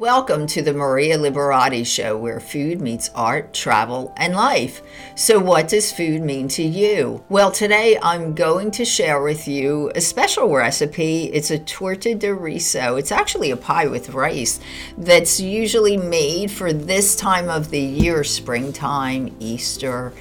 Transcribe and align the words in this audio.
Welcome 0.00 0.46
to 0.46 0.62
the 0.62 0.72
Maria 0.72 1.18
Liberati 1.18 1.86
Show, 1.86 2.16
where 2.16 2.40
food 2.40 2.80
meets 2.80 3.10
art, 3.14 3.52
travel, 3.52 4.14
and 4.16 4.34
life. 4.34 4.80
So, 5.14 5.38
what 5.38 5.68
does 5.68 5.92
food 5.92 6.22
mean 6.22 6.48
to 6.48 6.62
you? 6.62 7.22
Well, 7.28 7.50
today 7.50 7.98
I'm 8.00 8.34
going 8.34 8.70
to 8.70 8.86
share 8.86 9.20
with 9.20 9.46
you 9.46 9.92
a 9.94 10.00
special 10.00 10.54
recipe. 10.54 11.24
It's 11.24 11.50
a 11.50 11.58
torta 11.58 12.14
de 12.14 12.34
riso. 12.34 12.96
It's 12.96 13.12
actually 13.12 13.50
a 13.50 13.58
pie 13.58 13.88
with 13.88 14.14
rice 14.14 14.58
that's 14.96 15.38
usually 15.38 15.98
made 15.98 16.50
for 16.50 16.72
this 16.72 17.14
time 17.14 17.50
of 17.50 17.68
the 17.68 17.82
year, 17.82 18.24
springtime, 18.24 19.36
Easter, 19.38 20.14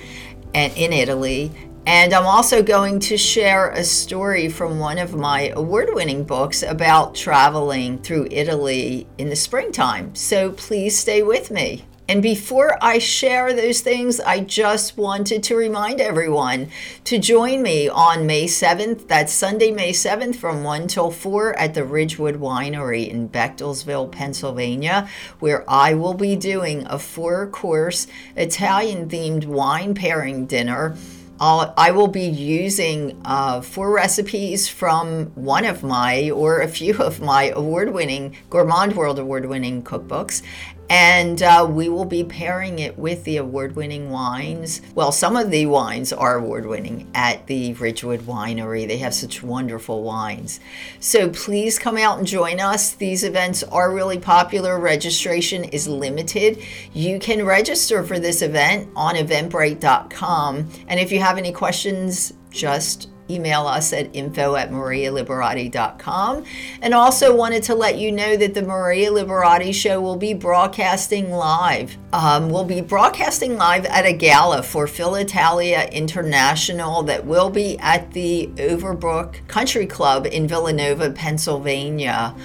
and 0.54 0.76
in 0.76 0.92
Italy. 0.92 1.54
And 1.86 2.14
I'm 2.14 2.26
also 2.26 2.62
going 2.62 3.00
to 3.02 3.18
share 3.18 3.70
a 3.70 3.84
story 3.84 4.50
from 4.50 4.80
one 4.80 4.98
of 4.98 5.16
my 5.16 5.52
award 5.56 5.90
winning 5.94 6.24
books 6.24 6.62
about 6.62 7.16
traveling 7.16 8.00
through 8.00 8.28
Italy 8.30 9.08
in 9.18 9.30
the 9.30 9.36
springtime. 9.36 10.14
So 10.14 10.52
please 10.52 10.98
stay 10.98 11.24
with 11.24 11.50
me. 11.50 11.86
And 12.10 12.24
before 12.24 12.76
I 12.82 12.98
share 12.98 13.54
those 13.54 13.82
things, 13.82 14.20
I 14.20 14.40
just 14.40 14.98
wanted 14.98 15.44
to 15.44 15.56
remind 15.56 16.02
everyone 16.02 16.70
to 17.04 17.20
join 17.20 17.62
me 17.62 17.88
on 17.88 18.26
May 18.26 18.46
7th. 18.46 19.08
That's 19.08 19.32
Sunday, 19.32 19.70
May 19.70 19.92
7th 19.92 20.36
from 20.36 20.64
1 20.64 20.88
till 20.88 21.12
4 21.12 21.56
at 21.60 21.76
the 21.76 21.84
Ridgewood 21.84 22.40
Winery 22.40 23.08
in 23.08 23.30
Bechtelsville, 23.30 24.12
Pennsylvania, 24.12 25.08
where 25.38 25.64
I 25.70 25.94
will 25.94 26.16
be 26.16 26.36
doing 26.36 26.84
a 26.88 26.98
four 26.98 27.46
course 27.46 28.08
Italian 28.36 29.08
themed 29.08 29.46
wine 29.46 29.94
pairing 29.94 30.48
dinner 30.48 30.96
I'll, 31.42 31.74
I 31.78 31.92
will 31.92 32.10
be 32.10 32.24
using 32.26 33.22
uh, 33.24 33.62
four 33.62 33.92
recipes 33.92 34.68
from 34.68 35.28
one 35.36 35.64
of 35.64 35.84
my 35.84 36.32
or 36.32 36.60
a 36.60 36.68
few 36.68 36.98
of 36.98 37.22
my 37.22 37.52
award 37.56 37.94
winning, 37.94 38.36
Gourmand 38.50 38.96
World 38.96 39.20
award 39.20 39.46
winning 39.46 39.82
cookbooks. 39.82 40.42
And 40.90 41.42
uh, 41.44 41.68
we 41.70 41.88
will 41.90 42.06
be 42.06 42.24
pairing 42.24 42.80
it 42.80 42.98
with 42.98 43.24
the 43.24 43.38
award 43.38 43.76
winning 43.76 44.10
wines. 44.10 44.82
Well, 44.96 45.12
some 45.12 45.36
of 45.36 45.52
the 45.52 45.68
wines 45.68 46.12
are 46.12 46.36
award 46.36 46.66
winning 46.66 47.10
at 47.14 47.46
the 47.48 47.74
Ridgewood 47.74 48.22
Winery. 48.22 48.88
They 48.88 48.98
have 48.98 49.14
such 49.14 49.44
wonderful 49.44 50.04
wines. 50.04 50.60
So 51.00 51.30
please 51.30 51.78
come 51.78 51.98
out 51.98 52.18
and 52.18 52.28
join 52.28 52.60
us. 52.60 52.94
These 52.94 53.24
events 53.24 53.64
are 53.64 53.94
really 53.94 54.20
popular. 54.20 54.80
Registration 54.80 55.64
is 55.66 55.88
limited. 55.88 56.64
You 56.94 57.20
can 57.20 57.46
register 57.46 58.04
for 58.04 58.20
this 58.20 58.42
event 58.42 58.90
on 58.96 59.16
eventbrite.com. 59.16 60.70
And 60.88 61.00
if 61.00 61.12
you 61.12 61.20
have 61.20 61.38
any 61.38 61.52
questions, 61.52 62.34
just 62.50 63.10
email 63.30 63.68
us 63.68 63.94
at 63.94 64.14
info 64.16 64.56
at 64.56 64.72
marialiberati.com. 64.72 66.44
And 66.82 66.94
also 66.94 67.36
wanted 67.36 67.64
to 67.64 67.76
let 67.76 67.98
you 67.98 68.12
know 68.12 68.36
that 68.36 68.54
the 68.54 68.62
Maria 68.62 69.12
Liberati 69.12 69.74
Show 69.74 70.02
will 70.02 70.16
be 70.16 70.34
broadcasting 70.34 71.32
live. 71.32 71.98
Um, 72.12 72.50
we'll 72.50 72.66
be 72.66 72.82
broadcasting 72.82 73.58
live 73.58 73.86
at 73.86 74.06
a 74.06 74.14
gala 74.14 74.64
for 74.64 74.88
Filitalia 74.88 75.92
International 75.92 77.04
that 77.04 77.26
will 77.26 77.50
be 77.50 77.78
at 77.80 78.12
the 78.12 78.48
Overbrook 78.56 79.48
Country 79.48 79.86
Club 79.86 80.26
in 80.26 80.48
Villanova, 80.48 81.12
Pennsylvania 81.12 82.36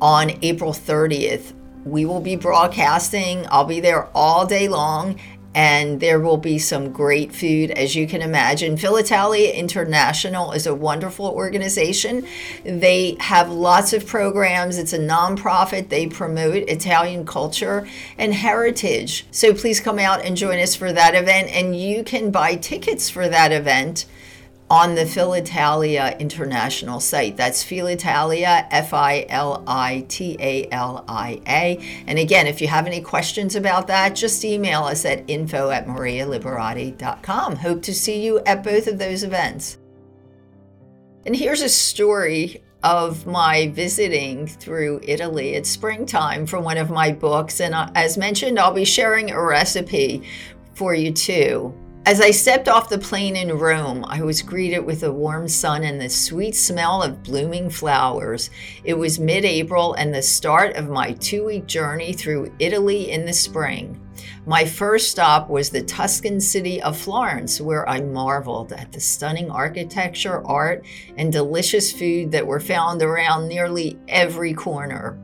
on 0.00 0.32
April 0.42 0.72
30th. 0.72 1.52
We 1.84 2.04
will 2.04 2.20
be 2.20 2.36
broadcasting. 2.36 3.46
I'll 3.50 3.64
be 3.64 3.80
there 3.80 4.08
all 4.14 4.46
day 4.46 4.68
long 4.68 5.18
and 5.54 6.00
there 6.00 6.18
will 6.18 6.36
be 6.36 6.58
some 6.58 6.92
great 6.92 7.32
food 7.32 7.70
as 7.70 7.94
you 7.94 8.06
can 8.06 8.22
imagine. 8.22 8.76
Filitalia 8.76 9.54
International 9.54 10.52
is 10.52 10.66
a 10.66 10.74
wonderful 10.74 11.26
organization. 11.26 12.26
They 12.64 13.16
have 13.20 13.50
lots 13.50 13.92
of 13.92 14.06
programs. 14.06 14.78
It's 14.78 14.92
a 14.92 14.98
nonprofit. 14.98 15.88
They 15.88 16.06
promote 16.06 16.68
Italian 16.68 17.26
culture 17.26 17.86
and 18.16 18.32
heritage. 18.32 19.26
So 19.30 19.52
please 19.52 19.80
come 19.80 19.98
out 19.98 20.24
and 20.24 20.36
join 20.36 20.58
us 20.58 20.74
for 20.74 20.92
that 20.92 21.14
event 21.14 21.50
and 21.50 21.78
you 21.78 22.02
can 22.02 22.30
buy 22.30 22.56
tickets 22.56 23.10
for 23.10 23.28
that 23.28 23.52
event 23.52 24.06
on 24.72 24.94
the 24.94 25.02
Filitalia 25.04 26.18
International 26.18 26.98
site. 26.98 27.36
That's 27.36 27.62
Filitalia, 27.62 28.66
F 28.70 28.94
I 28.94 29.26
L 29.28 29.62
I 29.66 30.06
T 30.08 30.34
A 30.40 30.66
L 30.70 31.04
I 31.06 31.42
A. 31.46 32.04
And 32.06 32.18
again, 32.18 32.46
if 32.46 32.62
you 32.62 32.68
have 32.68 32.86
any 32.86 33.02
questions 33.02 33.54
about 33.54 33.86
that, 33.88 34.16
just 34.16 34.42
email 34.46 34.84
us 34.84 35.04
at 35.04 35.28
info 35.28 35.68
at 35.68 35.86
marialiberati.com. 35.86 37.56
Hope 37.56 37.82
to 37.82 37.92
see 37.92 38.24
you 38.24 38.40
at 38.46 38.64
both 38.64 38.86
of 38.86 38.98
those 38.98 39.22
events. 39.24 39.76
And 41.26 41.36
here's 41.36 41.60
a 41.60 41.68
story 41.68 42.62
of 42.82 43.26
my 43.26 43.68
visiting 43.68 44.46
through 44.46 45.00
Italy 45.02 45.54
at 45.54 45.66
springtime 45.66 46.46
from 46.46 46.64
one 46.64 46.78
of 46.78 46.88
my 46.88 47.12
books. 47.12 47.60
And 47.60 47.74
uh, 47.74 47.90
as 47.94 48.16
mentioned, 48.16 48.58
I'll 48.58 48.72
be 48.72 48.86
sharing 48.86 49.32
a 49.32 49.42
recipe 49.42 50.22
for 50.72 50.94
you 50.94 51.12
too. 51.12 51.74
As 52.04 52.20
I 52.20 52.32
stepped 52.32 52.68
off 52.68 52.88
the 52.88 52.98
plane 52.98 53.36
in 53.36 53.56
Rome, 53.56 54.04
I 54.08 54.22
was 54.22 54.42
greeted 54.42 54.80
with 54.80 55.04
a 55.04 55.12
warm 55.12 55.46
sun 55.46 55.84
and 55.84 56.00
the 56.00 56.08
sweet 56.08 56.56
smell 56.56 57.00
of 57.00 57.22
blooming 57.22 57.70
flowers. 57.70 58.50
It 58.82 58.94
was 58.94 59.20
mid 59.20 59.44
April 59.44 59.94
and 59.94 60.12
the 60.12 60.20
start 60.20 60.74
of 60.74 60.88
my 60.88 61.12
two 61.12 61.44
week 61.44 61.66
journey 61.66 62.12
through 62.12 62.52
Italy 62.58 63.12
in 63.12 63.24
the 63.24 63.32
spring. 63.32 64.00
My 64.46 64.64
first 64.64 65.12
stop 65.12 65.48
was 65.48 65.70
the 65.70 65.84
Tuscan 65.84 66.40
city 66.40 66.82
of 66.82 66.98
Florence, 66.98 67.60
where 67.60 67.88
I 67.88 68.00
marveled 68.00 68.72
at 68.72 68.90
the 68.90 68.98
stunning 68.98 69.48
architecture, 69.48 70.44
art, 70.44 70.84
and 71.16 71.30
delicious 71.30 71.92
food 71.92 72.32
that 72.32 72.44
were 72.44 72.58
found 72.58 73.00
around 73.00 73.46
nearly 73.46 73.96
every 74.08 74.54
corner. 74.54 75.20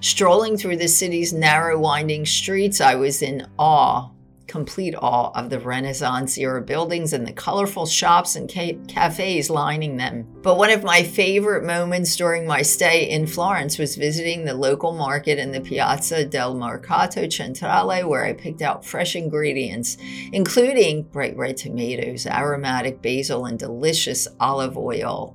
Strolling 0.00 0.56
through 0.56 0.78
the 0.78 0.88
city's 0.88 1.34
narrow, 1.34 1.78
winding 1.78 2.24
streets, 2.24 2.80
I 2.80 2.94
was 2.94 3.20
in 3.20 3.46
awe 3.58 4.11
complete 4.52 4.94
awe 4.94 5.32
of 5.34 5.48
the 5.48 5.58
Renaissance 5.58 6.36
era 6.36 6.60
buildings 6.60 7.14
and 7.14 7.26
the 7.26 7.32
colorful 7.32 7.86
shops 7.86 8.36
and 8.36 8.52
ca- 8.52 8.78
cafes 8.86 9.48
lining 9.48 9.96
them. 9.96 10.26
But 10.42 10.58
one 10.58 10.70
of 10.70 10.84
my 10.84 11.02
favorite 11.02 11.64
moments 11.64 12.14
during 12.16 12.46
my 12.46 12.60
stay 12.60 13.08
in 13.08 13.26
Florence 13.26 13.78
was 13.78 13.96
visiting 13.96 14.44
the 14.44 14.52
local 14.52 14.92
market 14.92 15.38
in 15.38 15.52
the 15.52 15.62
Piazza 15.62 16.26
del 16.26 16.54
Mercato 16.54 17.30
Centrale, 17.30 18.06
where 18.06 18.26
I 18.26 18.34
picked 18.34 18.60
out 18.60 18.84
fresh 18.84 19.16
ingredients, 19.16 19.96
including 20.32 21.04
bright 21.04 21.34
red 21.34 21.56
tomatoes, 21.56 22.26
aromatic 22.26 23.00
basil, 23.00 23.46
and 23.46 23.58
delicious 23.58 24.28
olive 24.38 24.76
oil. 24.76 25.34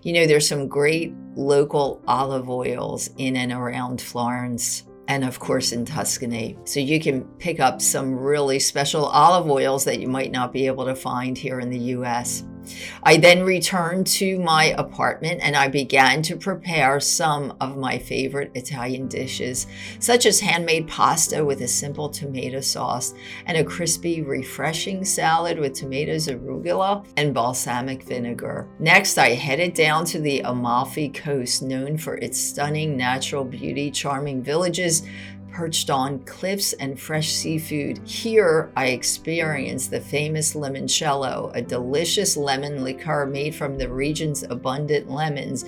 You 0.00 0.14
know, 0.14 0.26
there's 0.26 0.48
some 0.48 0.68
great 0.68 1.12
local 1.36 2.02
olive 2.08 2.48
oils 2.48 3.10
in 3.18 3.36
and 3.36 3.52
around 3.52 4.00
Florence 4.00 4.84
and 5.08 5.24
of 5.24 5.38
course 5.38 5.72
in 5.72 5.84
Tuscany. 5.84 6.56
So 6.64 6.80
you 6.80 7.00
can 7.00 7.24
pick 7.38 7.60
up 7.60 7.80
some 7.80 8.14
really 8.14 8.58
special 8.58 9.06
olive 9.06 9.50
oils 9.50 9.84
that 9.84 10.00
you 10.00 10.08
might 10.08 10.32
not 10.32 10.52
be 10.52 10.66
able 10.66 10.84
to 10.86 10.94
find 10.94 11.36
here 11.36 11.60
in 11.60 11.70
the 11.70 11.78
US. 11.78 12.44
I 13.02 13.16
then 13.16 13.42
returned 13.42 14.06
to 14.08 14.38
my 14.38 14.74
apartment 14.78 15.40
and 15.42 15.56
I 15.56 15.68
began 15.68 16.22
to 16.22 16.36
prepare 16.36 17.00
some 17.00 17.56
of 17.60 17.76
my 17.76 17.98
favorite 17.98 18.50
Italian 18.54 19.08
dishes, 19.08 19.66
such 19.98 20.26
as 20.26 20.40
handmade 20.40 20.88
pasta 20.88 21.44
with 21.44 21.60
a 21.62 21.68
simple 21.68 22.08
tomato 22.08 22.60
sauce 22.60 23.14
and 23.46 23.56
a 23.56 23.64
crispy, 23.64 24.22
refreshing 24.22 25.04
salad 25.04 25.58
with 25.58 25.74
tomatoes, 25.74 26.28
arugula, 26.28 27.04
and 27.16 27.34
balsamic 27.34 28.02
vinegar. 28.02 28.68
Next, 28.78 29.18
I 29.18 29.30
headed 29.30 29.74
down 29.74 30.04
to 30.06 30.20
the 30.20 30.40
Amalfi 30.40 31.08
Coast, 31.10 31.62
known 31.62 31.96
for 31.98 32.16
its 32.16 32.40
stunning 32.40 32.96
natural 32.96 33.44
beauty, 33.44 33.90
charming 33.90 34.42
villages, 34.42 35.02
perched 35.54 35.88
on 35.88 36.18
cliffs 36.24 36.72
and 36.74 37.00
fresh 37.00 37.32
seafood. 37.32 37.98
Here, 38.06 38.70
I 38.76 38.88
experienced 38.88 39.90
the 39.90 40.00
famous 40.00 40.54
limoncello, 40.54 41.54
a 41.54 41.62
delicious 41.62 42.36
lemon 42.36 42.84
liqueur 42.84 43.24
made 43.24 43.54
from 43.54 43.78
the 43.78 43.88
region's 43.88 44.42
abundant 44.42 45.10
lemons 45.10 45.64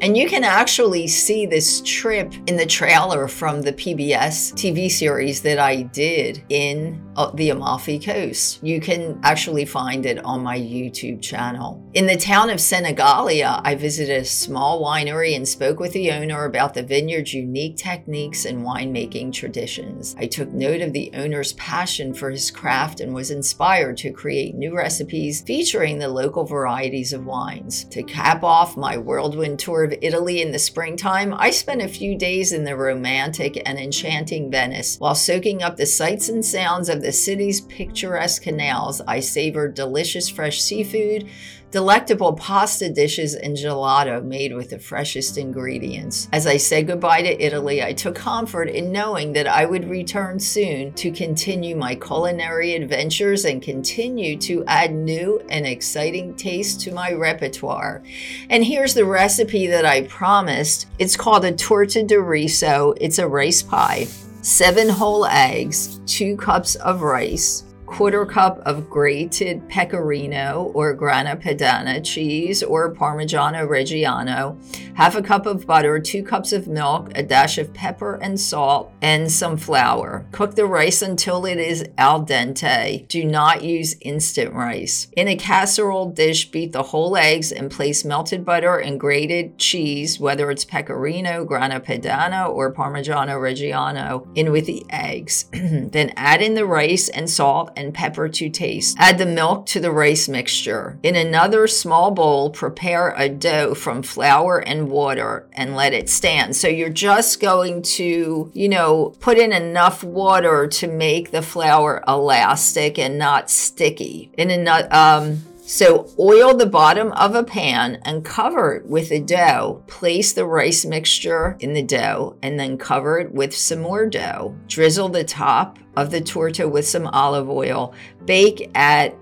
and 0.00 0.16
you 0.16 0.28
can 0.28 0.44
actually 0.44 1.06
see 1.06 1.46
this 1.46 1.80
trip 1.84 2.32
in 2.46 2.56
the 2.56 2.66
trailer 2.66 3.28
from 3.28 3.62
the 3.62 3.72
PBS 3.72 4.52
TV 4.54 4.90
series 4.90 5.42
that 5.42 5.58
I 5.58 5.82
did 5.82 6.42
in 6.48 7.00
the 7.34 7.50
Amalfi 7.50 7.98
Coast. 7.98 8.62
You 8.62 8.80
can 8.80 9.20
actually 9.22 9.64
find 9.64 10.06
it 10.06 10.24
on 10.24 10.42
my 10.42 10.58
YouTube 10.58 11.22
channel. 11.22 11.82
In 11.94 12.06
the 12.06 12.16
town 12.16 12.50
of 12.50 12.58
Senigallia, 12.58 13.60
I 13.64 13.74
visited 13.74 14.22
a 14.22 14.24
small 14.24 14.82
winery 14.82 15.36
and 15.36 15.46
spoke 15.46 15.78
with 15.78 15.92
the 15.92 16.10
owner 16.12 16.44
about 16.44 16.74
the 16.74 16.82
vineyard's 16.82 17.34
unique 17.34 17.76
techniques 17.76 18.44
and 18.44 18.64
winemaking 18.64 19.32
traditions. 19.32 20.16
I 20.18 20.26
took 20.26 20.50
note 20.50 20.80
of 20.80 20.92
the 20.92 21.10
owner's 21.14 21.52
passion 21.54 22.14
for 22.14 22.30
his 22.30 22.50
craft 22.50 23.00
and 23.00 23.14
was 23.14 23.30
inspired 23.30 23.96
to 23.98 24.10
create 24.10 24.54
new 24.54 24.76
recipes 24.76 25.40
featuring 25.40 25.98
the 25.98 26.08
local 26.08 26.44
varieties 26.44 27.12
of 27.12 27.26
wines. 27.26 27.84
To 27.84 28.02
cap 28.02 28.42
off 28.42 28.76
my 28.76 28.96
whirlwind 28.96 29.58
tour 29.60 29.84
of 29.84 29.94
Italy 30.02 30.42
in 30.42 30.50
the 30.50 30.58
springtime, 30.58 31.34
I 31.34 31.50
spent 31.50 31.82
a 31.82 31.88
few 31.88 32.16
days 32.16 32.52
in 32.52 32.64
the 32.64 32.76
romantic 32.76 33.62
and 33.64 33.78
enchanting 33.78 34.50
Venice 34.50 34.96
while 34.98 35.14
soaking 35.14 35.62
up 35.62 35.76
the 35.76 35.86
sights 35.86 36.28
and 36.28 36.44
sounds 36.44 36.88
of 36.88 37.03
the 37.04 37.12
city's 37.12 37.60
picturesque 37.60 38.42
canals, 38.42 39.02
I 39.06 39.20
savored 39.20 39.74
delicious 39.74 40.28
fresh 40.28 40.62
seafood, 40.62 41.28
delectable 41.70 42.32
pasta 42.32 42.88
dishes, 42.88 43.34
and 43.34 43.56
gelato 43.56 44.24
made 44.24 44.54
with 44.54 44.70
the 44.70 44.78
freshest 44.78 45.36
ingredients. 45.36 46.28
As 46.32 46.46
I 46.46 46.56
said 46.56 46.86
goodbye 46.86 47.22
to 47.22 47.44
Italy, 47.44 47.82
I 47.82 47.92
took 47.92 48.14
comfort 48.14 48.70
in 48.70 48.90
knowing 48.90 49.34
that 49.34 49.46
I 49.46 49.66
would 49.66 49.90
return 49.90 50.40
soon 50.40 50.92
to 50.94 51.10
continue 51.10 51.76
my 51.76 51.94
culinary 51.94 52.74
adventures 52.74 53.44
and 53.44 53.60
continue 53.60 54.38
to 54.38 54.64
add 54.66 54.94
new 54.94 55.42
and 55.50 55.66
exciting 55.66 56.34
tastes 56.36 56.82
to 56.84 56.94
my 56.94 57.12
repertoire. 57.12 58.02
And 58.48 58.64
here's 58.64 58.94
the 58.94 59.04
recipe 59.04 59.66
that 59.66 59.84
I 59.84 60.04
promised. 60.04 60.86
It's 60.98 61.16
called 61.16 61.44
a 61.44 61.52
torta 61.52 62.02
de 62.02 62.18
riso. 62.18 62.94
It's 62.98 63.18
a 63.18 63.28
rice 63.28 63.62
pie. 63.62 64.06
Seven 64.44 64.90
whole 64.90 65.24
eggs, 65.24 66.00
two 66.04 66.36
cups 66.36 66.74
of 66.74 67.00
rice, 67.00 67.64
quarter 67.86 68.24
cup 68.24 68.58
of 68.66 68.88
grated 68.88 69.68
pecorino 69.68 70.72
or 70.74 70.94
grana 70.94 71.36
padano 71.36 72.02
cheese 72.04 72.62
or 72.62 72.94
parmigiano 72.94 73.66
reggiano, 73.68 74.56
half 74.94 75.14
a 75.14 75.22
cup 75.22 75.46
of 75.46 75.66
butter, 75.66 75.98
two 75.98 76.22
cups 76.22 76.52
of 76.52 76.66
milk, 76.66 77.10
a 77.14 77.22
dash 77.22 77.58
of 77.58 77.72
pepper 77.74 78.14
and 78.16 78.38
salt, 78.38 78.92
and 79.02 79.30
some 79.30 79.56
flour. 79.56 80.26
Cook 80.32 80.54
the 80.54 80.66
rice 80.66 81.02
until 81.02 81.44
it 81.44 81.58
is 81.58 81.84
al 81.98 82.24
dente. 82.24 83.06
Do 83.08 83.24
not 83.24 83.62
use 83.62 83.96
instant 84.00 84.54
rice. 84.54 85.08
In 85.16 85.28
a 85.28 85.36
casserole 85.36 86.10
dish, 86.10 86.50
beat 86.50 86.72
the 86.72 86.82
whole 86.82 87.16
eggs 87.16 87.52
and 87.52 87.70
place 87.70 88.04
melted 88.04 88.44
butter 88.44 88.78
and 88.78 88.98
grated 88.98 89.58
cheese, 89.58 90.18
whether 90.18 90.50
it's 90.50 90.64
pecorino, 90.64 91.44
grana 91.44 91.80
padano, 91.80 92.50
or 92.50 92.72
parmigiano 92.72 93.38
reggiano, 93.38 94.26
in 94.34 94.52
with 94.52 94.66
the 94.66 94.84
eggs. 94.90 95.44
then 95.52 96.12
add 96.16 96.40
in 96.40 96.54
the 96.54 96.66
rice 96.66 97.08
and 97.08 97.28
salt 97.28 97.70
and 97.76 97.83
pepper 97.92 98.28
to 98.28 98.48
taste. 98.48 98.96
Add 98.98 99.18
the 99.18 99.26
milk 99.26 99.66
to 99.66 99.80
the 99.80 99.90
rice 99.90 100.28
mixture. 100.28 100.98
In 101.02 101.16
another 101.16 101.66
small 101.66 102.10
bowl, 102.10 102.50
prepare 102.50 103.14
a 103.16 103.28
dough 103.28 103.74
from 103.74 104.02
flour 104.02 104.58
and 104.58 104.88
water 104.88 105.46
and 105.52 105.76
let 105.76 105.92
it 105.92 106.08
stand. 106.08 106.56
So 106.56 106.68
you're 106.68 106.88
just 106.88 107.40
going 107.40 107.82
to, 107.82 108.50
you 108.54 108.68
know, 108.68 109.14
put 109.20 109.38
in 109.38 109.52
enough 109.52 110.02
water 110.04 110.66
to 110.68 110.86
make 110.86 111.30
the 111.30 111.42
flour 111.42 112.02
elastic 112.06 112.98
and 112.98 113.18
not 113.18 113.50
sticky. 113.50 114.30
In 114.36 114.50
another, 114.50 114.88
um, 114.92 115.44
so 115.66 116.10
oil 116.18 116.54
the 116.54 116.66
bottom 116.66 117.10
of 117.12 117.34
a 117.34 117.42
pan 117.42 117.98
and 118.02 118.22
cover 118.22 118.74
it 118.74 118.86
with 118.86 119.10
a 119.10 119.20
dough. 119.20 119.82
Place 119.86 120.34
the 120.34 120.44
rice 120.44 120.84
mixture 120.84 121.56
in 121.58 121.72
the 121.72 121.82
dough 121.82 122.36
and 122.42 122.60
then 122.60 122.76
cover 122.76 123.18
it 123.18 123.32
with 123.32 123.56
some 123.56 123.80
more 123.80 124.06
dough. 124.06 124.54
Drizzle 124.68 125.08
the 125.08 125.24
top 125.24 125.78
of 125.96 126.10
the 126.10 126.20
torta 126.20 126.68
with 126.68 126.86
some 126.86 127.06
olive 127.06 127.48
oil. 127.48 127.94
Bake 128.26 128.70
at 128.74 129.16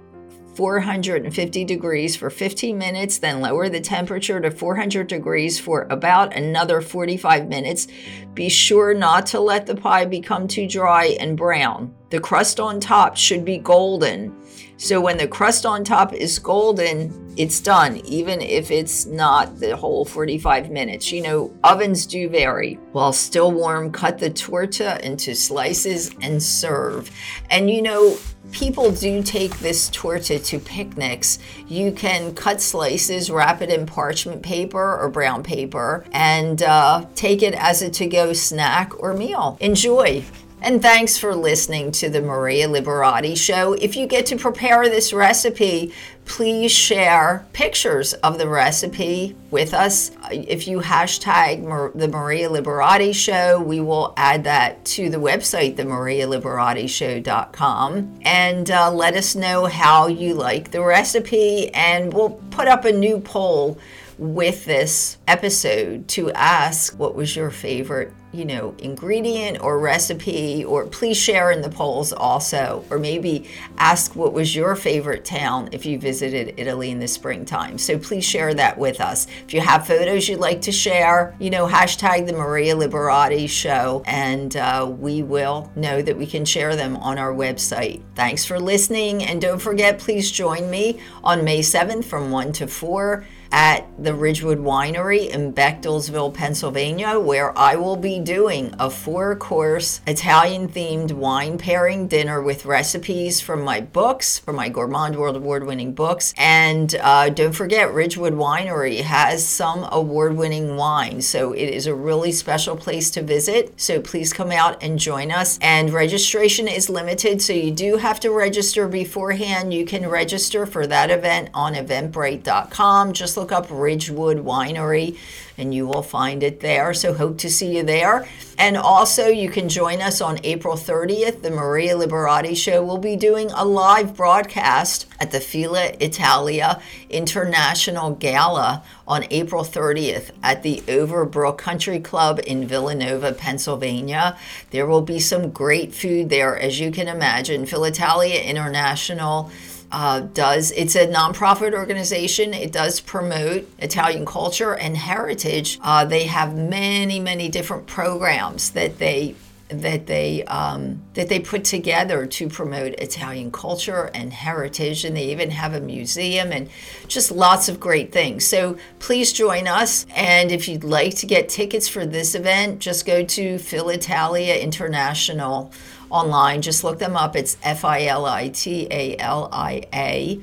450 0.54 1.64
degrees 1.64 2.16
for 2.16 2.28
15 2.28 2.76
minutes, 2.76 3.18
then 3.18 3.40
lower 3.40 3.68
the 3.68 3.80
temperature 3.80 4.40
to 4.40 4.50
400 4.50 5.06
degrees 5.06 5.58
for 5.58 5.86
about 5.90 6.36
another 6.36 6.80
45 6.80 7.48
minutes. 7.48 7.86
Be 8.34 8.48
sure 8.48 8.94
not 8.94 9.26
to 9.26 9.40
let 9.40 9.66
the 9.66 9.76
pie 9.76 10.04
become 10.04 10.48
too 10.48 10.68
dry 10.68 11.16
and 11.20 11.36
brown. 11.36 11.94
The 12.12 12.20
crust 12.20 12.60
on 12.60 12.78
top 12.78 13.16
should 13.16 13.42
be 13.42 13.56
golden. 13.56 14.36
So 14.76 15.00
when 15.00 15.16
the 15.16 15.26
crust 15.26 15.64
on 15.64 15.82
top 15.82 16.12
is 16.12 16.38
golden, 16.38 17.32
it's 17.38 17.58
done, 17.58 18.02
even 18.04 18.42
if 18.42 18.70
it's 18.70 19.06
not 19.06 19.58
the 19.58 19.74
whole 19.74 20.04
45 20.04 20.70
minutes. 20.70 21.10
You 21.10 21.22
know, 21.22 21.54
ovens 21.64 22.04
do 22.04 22.28
vary. 22.28 22.74
While 22.92 23.14
still 23.14 23.50
warm, 23.50 23.90
cut 23.90 24.18
the 24.18 24.28
torta 24.28 25.02
into 25.02 25.34
slices 25.34 26.10
and 26.20 26.42
serve. 26.42 27.10
And 27.48 27.70
you 27.70 27.80
know, 27.80 28.18
people 28.50 28.90
do 28.92 29.22
take 29.22 29.58
this 29.60 29.88
torta 29.88 30.38
to 30.38 30.58
picnics. 30.58 31.38
You 31.66 31.92
can 31.92 32.34
cut 32.34 32.60
slices, 32.60 33.30
wrap 33.30 33.62
it 33.62 33.70
in 33.70 33.86
parchment 33.86 34.42
paper 34.42 34.98
or 34.98 35.08
brown 35.08 35.42
paper, 35.42 36.04
and 36.12 36.62
uh, 36.62 37.06
take 37.14 37.42
it 37.42 37.54
as 37.54 37.80
a 37.80 37.88
to 37.88 38.06
go 38.06 38.34
snack 38.34 38.92
or 39.02 39.14
meal. 39.14 39.56
Enjoy. 39.60 40.22
And 40.64 40.80
thanks 40.80 41.18
for 41.18 41.34
listening 41.34 41.90
to 41.90 42.08
the 42.08 42.22
Maria 42.22 42.68
Liberati 42.68 43.36
Show. 43.36 43.72
If 43.72 43.96
you 43.96 44.06
get 44.06 44.26
to 44.26 44.36
prepare 44.36 44.88
this 44.88 45.12
recipe, 45.12 45.92
please 46.24 46.70
share 46.70 47.44
pictures 47.52 48.14
of 48.14 48.38
the 48.38 48.48
recipe 48.48 49.34
with 49.50 49.74
us. 49.74 50.12
If 50.30 50.68
you 50.68 50.78
hashtag 50.78 51.98
the 51.98 52.06
Maria 52.06 52.48
Liberati 52.48 53.12
Show, 53.12 53.60
we 53.60 53.80
will 53.80 54.14
add 54.16 54.44
that 54.44 54.84
to 54.84 55.10
the 55.10 55.18
website, 55.18 55.74
themarialiberatishow.com, 55.74 58.20
and 58.22 58.70
uh, 58.70 58.92
let 58.92 59.16
us 59.16 59.34
know 59.34 59.64
how 59.64 60.06
you 60.06 60.34
like 60.34 60.70
the 60.70 60.80
recipe. 60.80 61.74
And 61.74 62.14
we'll 62.14 62.40
put 62.52 62.68
up 62.68 62.84
a 62.84 62.92
new 62.92 63.18
poll 63.18 63.80
with 64.22 64.64
this 64.64 65.19
episode 65.26 66.06
to 66.06 66.30
ask 66.32 66.96
what 66.96 67.16
was 67.16 67.34
your 67.34 67.50
favorite 67.50 68.12
you 68.32 68.46
know, 68.46 68.74
ingredient 68.78 69.60
or 69.60 69.78
recipe, 69.78 70.64
or 70.64 70.86
please 70.86 71.16
share 71.16 71.50
in 71.50 71.60
the 71.60 71.69
polls 71.69 72.12
also, 72.12 72.84
or 72.90 72.98
maybe 72.98 73.48
ask 73.76 74.16
what 74.16 74.32
was 74.32 74.56
your 74.56 74.74
favorite 74.74 75.24
town 75.24 75.69
if 75.72 75.84
you 75.84 75.98
visited 75.98 76.54
Italy 76.56 76.90
in 76.90 76.98
the 76.98 77.06
springtime. 77.06 77.76
So 77.76 77.98
please 77.98 78.24
share 78.24 78.54
that 78.54 78.78
with 78.78 79.00
us. 79.00 79.26
If 79.44 79.52
you 79.52 79.60
have 79.60 79.86
photos 79.86 80.28
you'd 80.28 80.40
like 80.40 80.62
to 80.62 80.72
share, 80.72 81.36
you 81.38 81.50
know, 81.50 81.66
hashtag 81.66 82.26
the 82.26 82.32
Maria 82.32 82.74
Liberati 82.74 83.48
show, 83.48 84.02
and 84.06 84.56
uh, 84.56 84.90
we 84.90 85.22
will 85.22 85.70
know 85.76 86.00
that 86.00 86.16
we 86.16 86.26
can 86.26 86.44
share 86.44 86.74
them 86.74 86.96
on 86.96 87.19
our 87.19 87.34
website. 87.34 88.02
Thanks 88.14 88.46
for 88.46 88.58
listening, 88.58 89.24
and 89.24 89.42
don't 89.42 89.58
forget, 89.58 89.98
please 89.98 90.30
join 90.30 90.70
me 90.70 91.00
on 91.22 91.44
May 91.44 91.60
7th 91.60 92.04
from 92.06 92.30
1 92.30 92.52
to 92.54 92.66
4 92.66 93.26
at 93.52 93.87
the 94.02 94.14
Ridgewood 94.14 94.58
Winery 94.58 95.28
in 95.28 95.52
Bechtelsville, 95.52 96.34
Pennsylvania, 96.34 97.20
where 97.20 97.56
I 97.56 97.76
will 97.76 97.96
be 97.96 98.19
doing 98.19 98.75
a 98.78 98.90
four 98.90 99.37
course 99.37 100.00
Italian 100.06 100.69
themed 100.69 101.12
wine 101.12 101.58
pairing 101.58 102.08
dinner 102.08 102.43
with 102.43 102.64
recipes 102.64 103.40
from 103.40 103.62
my 103.62 103.81
books, 103.81 104.38
from 104.38 104.56
my 104.56 104.70
Gourmand 104.70 105.16
World 105.16 105.37
Award 105.37 105.64
winning 105.64 105.93
books. 105.93 106.32
And 106.37 106.94
uh, 107.00 107.28
don't 107.28 107.52
forget, 107.52 107.93
Ridgewood 107.93 108.32
Winery 108.32 109.02
has 109.02 109.46
some 109.46 109.87
award 109.93 110.37
winning 110.37 110.76
wine. 110.76 111.20
So 111.20 111.52
it 111.52 111.69
is 111.69 111.87
a 111.87 111.94
really 111.94 112.32
special 112.32 112.76
place 112.76 113.10
to 113.10 113.22
visit. 113.22 113.78
So 113.81 114.00
please 114.00 114.32
come 114.32 114.50
out 114.50 114.82
and 114.82 114.98
join 114.98 115.31
us. 115.31 115.58
And 115.60 115.93
registration 115.93 116.66
is 116.66 116.88
limited, 116.88 117.43
so 117.43 117.52
you 117.52 117.70
do 117.70 117.96
have 117.98 118.19
to 118.20 118.31
register 118.31 118.88
beforehand. 118.88 119.75
You 119.75 119.84
can 119.84 120.08
register 120.08 120.64
for 120.64 120.87
that 120.87 121.10
event 121.10 121.50
on 121.52 121.75
eventbrite.com. 121.75 123.12
Just 123.12 123.37
look 123.42 123.50
up 123.50 123.66
Ridgewood 123.70 124.44
Winery 124.44 125.18
and 125.58 125.74
you 125.74 125.84
will 125.84 126.02
find 126.02 126.44
it 126.44 126.60
there. 126.60 126.94
So 126.94 127.12
hope 127.12 127.38
to 127.38 127.50
see 127.50 127.76
you 127.76 127.82
there. 127.82 128.26
And 128.56 128.76
also, 128.76 129.26
you 129.26 129.50
can 129.50 129.69
join 129.69 130.00
us 130.00 130.20
on 130.20 130.38
April 130.44 130.76
30th. 130.76 131.43
The 131.43 131.50
Maria 131.50 131.96
Liberati 131.96 132.56
Show 132.56 132.84
will 132.84 132.98
be 132.98 133.17
doing 133.17 133.50
a 133.50 133.64
live 133.64 134.17
broadcast 134.17 135.06
at 135.19 135.32
the 135.32 135.38
Filitalia 135.38 136.81
International 137.10 138.14
Gala 138.14 138.84
on 139.08 139.24
April 139.31 139.64
30th 139.64 140.31
at 140.44 140.62
the 140.62 140.82
Overbrook 140.86 141.58
Country 141.58 141.98
Club 141.98 142.38
in 142.46 142.64
Villanova, 142.67 143.32
Pennsylvania. 143.32 144.38
There 144.70 144.86
will 144.86 145.02
be 145.02 145.19
some 145.19 145.50
great 145.50 145.93
food 145.93 146.28
there, 146.28 146.56
as 146.56 146.78
you 146.78 146.93
can 146.93 147.08
imagine. 147.08 147.67
Filitalia 147.67 148.44
International 148.44 149.50
uh, 149.93 150.20
does. 150.20 150.72
It's 150.72 150.96
a 150.96 151.06
nonprofit 151.06 151.75
organization. 151.75 152.55
It 152.55 152.72
does 152.72 153.01
promote 153.01 153.69
Italian 153.79 154.25
culture 154.27 154.75
and 154.75 154.96
heritage. 154.96 155.79
Uh, 155.82 156.05
they 156.05 156.25
have 156.25 156.56
many, 156.56 157.20
many 157.20 157.49
different 157.49 157.87
programs 157.87 158.70
that 158.70 158.99
they 158.99 159.37
that 159.81 160.06
they 160.06 160.44
um, 160.44 161.03
that 161.15 161.29
they 161.29 161.41
put 161.41 161.65
together 161.65 162.27
to 162.27 162.49
promote 162.49 162.93
Italian 162.94 163.51
culture 163.51 164.11
and 164.15 164.32
heritage, 164.32 165.05
and 165.05 165.17
they 165.17 165.31
even 165.31 165.51
have 165.51 165.75
a 165.75 165.81
museum 165.81 166.53
and 166.53 166.69
just 167.08 167.31
lots 167.31 167.69
of 167.69 167.81
great 167.81 168.13
things. 168.13 168.46
So 168.46 168.77
please 168.99 169.32
join 169.32 169.67
us, 169.67 170.06
and 170.15 170.53
if 170.53 170.69
you'd 170.69 170.84
like 170.84 171.17
to 171.17 171.27
get 171.27 171.49
tickets 171.49 171.89
for 171.89 172.05
this 172.05 172.34
event, 172.34 172.81
just 172.81 173.06
go 173.06 173.25
to 173.25 173.55
Filitalia 173.56 174.61
International 174.61 175.72
online. 176.12 176.62
Just 176.62 176.84
look 176.84 176.98
them 176.98 177.16
up. 177.16 177.34
It's 177.34 177.56
F 177.62 177.84
I 177.84 178.04
L 178.06 178.26
I 178.26 178.48
T 178.48 178.86
A 178.90 179.16
L 179.19 179.48
I 179.52 179.82
A. 179.92 180.40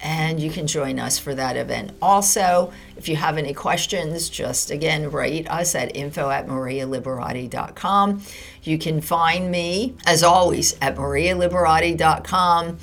And 0.00 0.38
you 0.38 0.50
can 0.50 0.68
join 0.68 1.00
us 1.00 1.18
for 1.18 1.34
that 1.34 1.56
event. 1.56 1.90
Also, 2.00 2.72
if 2.96 3.08
you 3.08 3.16
have 3.16 3.36
any 3.36 3.52
questions, 3.52 4.28
just 4.28 4.70
again 4.70 5.10
write 5.10 5.50
us 5.50 5.74
at 5.74 5.96
info 5.96 6.30
at 6.30 6.46
marialiberati.com. 6.46 8.22
You 8.62 8.78
can 8.78 9.00
find 9.00 9.50
me, 9.50 9.96
as 10.06 10.22
always, 10.22 10.76
at 10.80 10.94
marialiberati.com 10.94 12.78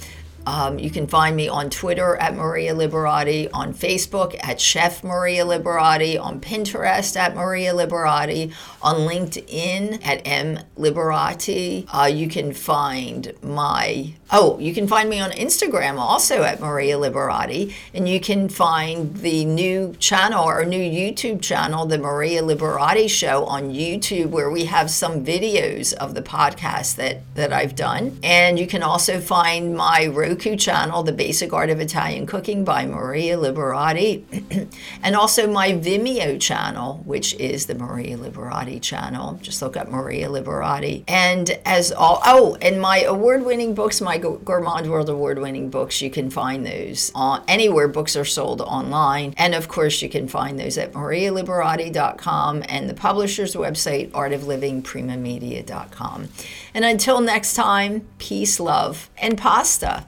Um, 0.46 0.80
you 0.80 0.90
can 0.90 1.08
find 1.08 1.36
me 1.36 1.48
on 1.48 1.70
Twitter 1.70 2.16
at 2.18 2.36
Maria 2.36 2.74
Liberati, 2.74 3.50
on 3.54 3.74
Facebook 3.74 4.38
at 4.44 4.60
Chef 4.62 5.04
Maria 5.04 5.46
Liberati, 5.46 6.20
on 6.20 6.40
Pinterest 6.40 7.16
at 7.18 7.36
Maria 7.36 7.74
Liberati, 7.74 8.54
on 8.82 8.98
LinkedIn 8.98 10.06
at 10.06 10.22
M 10.26 10.60
Liberati. 10.78 11.86
Uh, 11.92 12.06
you 12.06 12.28
can 12.28 12.54
find 12.54 13.34
my 13.42 14.14
Oh, 14.32 14.58
you 14.58 14.74
can 14.74 14.88
find 14.88 15.08
me 15.08 15.20
on 15.20 15.30
Instagram 15.32 16.00
also 16.00 16.42
at 16.42 16.60
Maria 16.60 16.98
Liberati, 16.98 17.72
and 17.94 18.10
you 18.10 18.20
can 18.20 18.50
find 18.50 19.16
the 19.18 19.46
new 19.46 19.96
channel 20.00 20.44
or 20.44 20.66
new 20.66 20.82
YouTube 20.82 21.44
channel, 21.44 21.86
The 21.86 22.00
Maria 22.00 22.42
Liberati 22.42 23.08
Show 23.08 23.46
on 23.46 23.72
YouTube, 23.72 24.32
where 24.32 24.50
we 24.50 24.66
have 24.66 24.90
some 24.90 25.24
videos 25.24 25.94
of 25.94 26.16
the 26.16 26.24
podcast 26.24 26.96
that, 26.96 27.22
that 27.36 27.54
I've 27.54 27.76
done. 27.76 28.18
And 28.24 28.58
you 28.58 28.66
can 28.66 28.82
also 28.82 29.20
find 29.20 29.78
my 29.78 30.06
Roku 30.36 30.58
channel, 30.58 31.02
The 31.02 31.14
Basic 31.14 31.54
Art 31.54 31.70
of 31.70 31.80
Italian 31.80 32.26
Cooking 32.26 32.66
by 32.66 32.86
Maria 32.86 33.38
Liberati, 33.38 34.26
and 35.02 35.16
also 35.16 35.50
my 35.50 35.72
Vimeo 35.72 36.38
channel, 36.42 37.02
which 37.06 37.34
is 37.36 37.68
the 37.68 37.76
Maria 37.76 38.18
Liberati 38.18 38.82
channel. 38.82 39.40
Just 39.42 39.62
look 39.62 39.78
up 39.78 39.88
Maria 39.88 40.28
Liberati. 40.28 41.06
And 41.08 41.58
as 41.64 41.94
all, 41.94 42.20
oh, 42.26 42.58
and 42.62 42.82
my 42.82 43.04
award 43.04 43.46
winning 43.46 43.74
books, 43.74 44.02
my 44.02 44.18
Gourmand 44.18 44.92
World 44.92 45.10
Award 45.10 45.40
winning 45.40 45.70
books, 45.70 46.02
you 46.02 46.10
can 46.10 46.30
find 46.30 46.66
those 46.66 47.14
on 47.16 47.42
anywhere 47.48 47.88
books 47.88 48.18
are 48.18 48.26
sold 48.26 48.60
online. 48.60 49.34
And 49.38 49.56
of 49.56 49.70
course, 49.70 50.02
you 50.02 50.10
can 50.10 50.28
find 50.28 50.60
those 50.60 50.78
at 50.78 50.92
marialiberati.com 50.92 52.64
and 52.68 52.90
the 52.90 52.94
publisher's 52.94 53.56
website, 53.56 54.12
artoflivingprimamedia.com. 54.12 56.28
And 56.74 56.84
until 56.84 57.22
next 57.22 57.54
time, 57.54 58.06
peace, 58.18 58.60
love, 58.60 59.10
and 59.18 59.38
pasta. 59.38 60.08